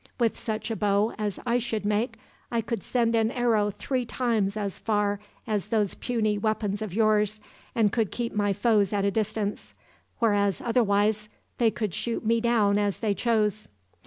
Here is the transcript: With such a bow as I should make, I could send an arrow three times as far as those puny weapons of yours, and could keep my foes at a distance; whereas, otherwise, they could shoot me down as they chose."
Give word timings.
With 0.19 0.35
such 0.35 0.71
a 0.71 0.75
bow 0.75 1.13
as 1.19 1.39
I 1.45 1.59
should 1.59 1.85
make, 1.85 2.17
I 2.51 2.59
could 2.61 2.83
send 2.83 3.13
an 3.13 3.29
arrow 3.29 3.69
three 3.69 4.03
times 4.03 4.57
as 4.57 4.79
far 4.79 5.19
as 5.45 5.67
those 5.67 5.93
puny 5.93 6.39
weapons 6.39 6.81
of 6.81 6.91
yours, 6.91 7.39
and 7.75 7.91
could 7.91 8.09
keep 8.09 8.33
my 8.33 8.51
foes 8.51 8.93
at 8.93 9.05
a 9.05 9.11
distance; 9.11 9.75
whereas, 10.17 10.59
otherwise, 10.59 11.29
they 11.59 11.69
could 11.69 11.93
shoot 11.93 12.25
me 12.25 12.41
down 12.41 12.79
as 12.79 12.97
they 12.97 13.13
chose." 13.13 13.67